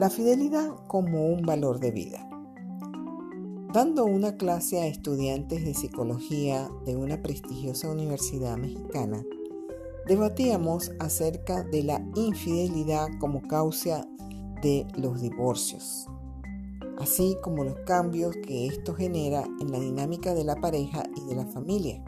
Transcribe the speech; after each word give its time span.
La 0.00 0.08
fidelidad 0.08 0.76
como 0.86 1.26
un 1.26 1.42
valor 1.42 1.78
de 1.78 1.90
vida. 1.90 2.26
Dando 3.70 4.06
una 4.06 4.38
clase 4.38 4.80
a 4.80 4.86
estudiantes 4.86 5.62
de 5.62 5.74
psicología 5.74 6.70
de 6.86 6.96
una 6.96 7.20
prestigiosa 7.20 7.90
universidad 7.90 8.56
mexicana, 8.56 9.22
debatíamos 10.06 10.90
acerca 11.00 11.64
de 11.64 11.82
la 11.82 12.02
infidelidad 12.14 13.08
como 13.18 13.42
causa 13.42 14.08
de 14.62 14.86
los 14.96 15.20
divorcios, 15.20 16.06
así 16.98 17.36
como 17.42 17.62
los 17.64 17.78
cambios 17.80 18.34
que 18.36 18.68
esto 18.68 18.94
genera 18.94 19.44
en 19.60 19.70
la 19.70 19.80
dinámica 19.80 20.32
de 20.32 20.44
la 20.44 20.56
pareja 20.56 21.02
y 21.14 21.28
de 21.28 21.34
la 21.34 21.44
familia. 21.44 22.02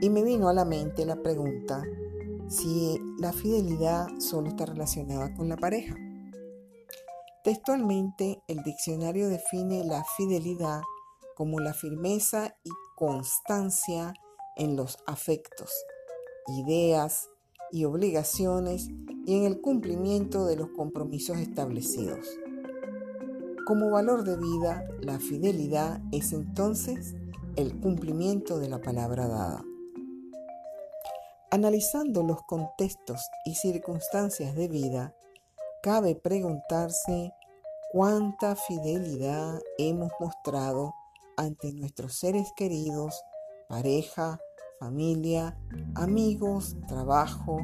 Y 0.00 0.10
me 0.10 0.24
vino 0.24 0.48
a 0.48 0.52
la 0.52 0.64
mente 0.64 1.06
la 1.06 1.22
pregunta 1.22 1.84
si 2.48 2.98
la 3.20 3.32
fidelidad 3.32 4.08
solo 4.18 4.48
está 4.48 4.66
relacionada 4.66 5.32
con 5.34 5.48
la 5.48 5.56
pareja. 5.56 5.94
Textualmente, 7.44 8.42
el 8.48 8.62
diccionario 8.62 9.28
define 9.28 9.84
la 9.84 10.02
fidelidad 10.16 10.80
como 11.36 11.60
la 11.60 11.74
firmeza 11.74 12.56
y 12.64 12.70
constancia 12.96 14.14
en 14.56 14.76
los 14.76 14.96
afectos, 15.06 15.70
ideas 16.48 17.28
y 17.70 17.84
obligaciones 17.84 18.88
y 19.26 19.36
en 19.36 19.44
el 19.44 19.60
cumplimiento 19.60 20.46
de 20.46 20.56
los 20.56 20.70
compromisos 20.70 21.36
establecidos. 21.36 22.26
Como 23.66 23.90
valor 23.90 24.24
de 24.24 24.38
vida, 24.38 24.88
la 25.02 25.18
fidelidad 25.18 26.00
es 26.12 26.32
entonces 26.32 27.14
el 27.56 27.78
cumplimiento 27.78 28.58
de 28.58 28.70
la 28.70 28.80
palabra 28.80 29.28
dada. 29.28 29.62
Analizando 31.50 32.22
los 32.22 32.42
contextos 32.44 33.20
y 33.44 33.54
circunstancias 33.54 34.54
de 34.54 34.68
vida, 34.68 35.14
cabe 35.84 36.14
preguntarse 36.14 37.32
cuánta 37.94 38.56
fidelidad 38.56 39.62
hemos 39.78 40.10
mostrado 40.18 40.96
ante 41.36 41.72
nuestros 41.72 42.14
seres 42.14 42.52
queridos, 42.56 43.22
pareja, 43.68 44.40
familia, 44.80 45.56
amigos, 45.94 46.76
trabajo, 46.88 47.60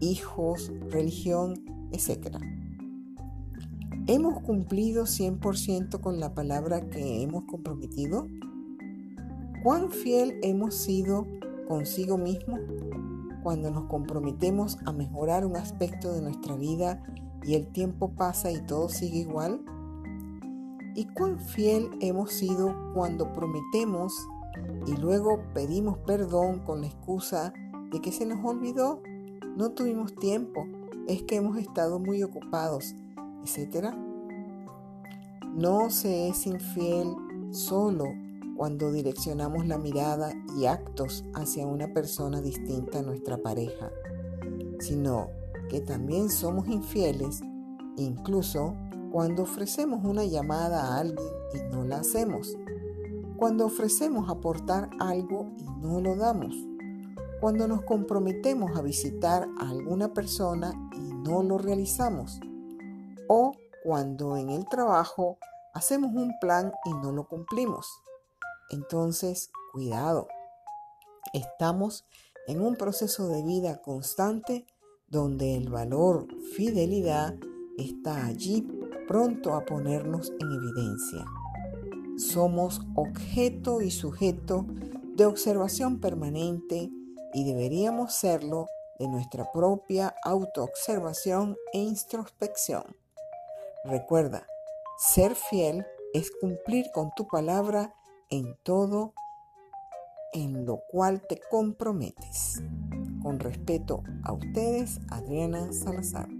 hijos, 0.00 0.72
religión, 0.88 1.64
etc. 1.92 2.38
¿Hemos 4.08 4.42
cumplido 4.42 5.04
100% 5.04 6.00
con 6.00 6.18
la 6.18 6.34
palabra 6.34 6.90
que 6.90 7.22
hemos 7.22 7.44
comprometido? 7.44 8.26
¿Cuán 9.62 9.92
fiel 9.92 10.40
hemos 10.42 10.74
sido 10.74 11.24
consigo 11.68 12.18
mismo 12.18 12.58
cuando 13.44 13.70
nos 13.70 13.84
comprometemos 13.84 14.76
a 14.86 14.92
mejorar 14.92 15.46
un 15.46 15.56
aspecto 15.56 16.12
de 16.12 16.20
nuestra 16.20 16.56
vida 16.56 17.00
y 17.44 17.54
el 17.54 17.66
tiempo 17.68 18.10
pasa 18.10 18.50
y 18.50 18.60
todo 18.66 18.88
sigue 18.88 19.18
igual? 19.18 19.60
¿Y 20.94 21.06
cuán 21.06 21.38
fiel 21.38 21.90
hemos 22.00 22.32
sido 22.32 22.74
cuando 22.94 23.32
prometemos 23.32 24.12
y 24.86 24.96
luego 24.96 25.40
pedimos 25.54 25.98
perdón 25.98 26.60
con 26.60 26.80
la 26.80 26.88
excusa 26.88 27.52
de 27.92 28.00
que 28.00 28.12
se 28.12 28.26
nos 28.26 28.44
olvidó, 28.44 29.00
no 29.56 29.70
tuvimos 29.70 30.14
tiempo, 30.16 30.66
es 31.06 31.22
que 31.22 31.36
hemos 31.36 31.56
estado 31.56 31.98
muy 31.98 32.22
ocupados, 32.22 32.94
etcétera? 33.44 33.96
No 35.54 35.90
se 35.90 36.28
es 36.28 36.46
infiel 36.46 37.14
solo 37.50 38.04
cuando 38.56 38.90
direccionamos 38.90 39.66
la 39.66 39.78
mirada 39.78 40.32
y 40.58 40.66
actos 40.66 41.24
hacia 41.34 41.64
una 41.64 41.92
persona 41.94 42.40
distinta 42.40 42.98
a 42.98 43.02
nuestra 43.02 43.38
pareja, 43.38 43.90
sino 44.80 45.28
que 45.68 45.80
también 45.80 46.30
somos 46.30 46.68
infieles 46.68 47.40
incluso 47.96 48.74
cuando 49.10 49.42
ofrecemos 49.42 50.04
una 50.04 50.24
llamada 50.24 50.82
a 50.82 50.98
alguien 51.00 51.28
y 51.54 51.74
no 51.74 51.84
la 51.84 51.98
hacemos, 51.98 52.56
cuando 53.36 53.66
ofrecemos 53.66 54.28
aportar 54.30 54.90
algo 54.98 55.52
y 55.56 55.64
no 55.80 56.00
lo 56.00 56.16
damos, 56.16 56.54
cuando 57.40 57.66
nos 57.68 57.82
comprometemos 57.82 58.76
a 58.76 58.82
visitar 58.82 59.48
a 59.60 59.70
alguna 59.70 60.12
persona 60.12 60.72
y 60.94 61.12
no 61.12 61.42
lo 61.42 61.58
realizamos, 61.58 62.40
o 63.28 63.52
cuando 63.84 64.36
en 64.36 64.50
el 64.50 64.68
trabajo 64.68 65.38
hacemos 65.72 66.12
un 66.14 66.32
plan 66.40 66.72
y 66.84 66.90
no 66.90 67.12
lo 67.12 67.26
cumplimos. 67.26 67.86
Entonces, 68.70 69.50
cuidado, 69.72 70.28
estamos 71.32 72.04
en 72.46 72.60
un 72.60 72.76
proceso 72.76 73.28
de 73.28 73.42
vida 73.42 73.80
constante 73.80 74.66
donde 75.10 75.56
el 75.56 75.70
valor 75.70 76.26
fidelidad 76.54 77.34
está 77.76 78.26
allí 78.26 78.66
pronto 79.06 79.54
a 79.54 79.64
ponernos 79.64 80.32
en 80.38 80.52
evidencia. 80.52 81.24
Somos 82.16 82.82
objeto 82.94 83.80
y 83.80 83.90
sujeto 83.90 84.66
de 85.14 85.24
observación 85.24 86.00
permanente 86.00 86.90
y 87.32 87.44
deberíamos 87.44 88.14
serlo 88.14 88.66
de 88.98 89.08
nuestra 89.08 89.50
propia 89.52 90.14
autoobservación 90.24 91.56
e 91.72 91.78
introspección. 91.78 92.84
Recuerda, 93.84 94.46
ser 94.98 95.34
fiel 95.34 95.86
es 96.12 96.30
cumplir 96.40 96.86
con 96.92 97.12
tu 97.16 97.26
palabra 97.28 97.94
en 98.30 98.56
todo 98.62 99.14
en 100.32 100.66
lo 100.66 100.80
cual 100.90 101.22
te 101.26 101.40
comprometes. 101.50 102.60
Con 103.28 103.40
respeto 103.40 104.04
a 104.22 104.32
ustedes, 104.32 105.00
Adriana 105.10 105.70
Salazar. 105.70 106.30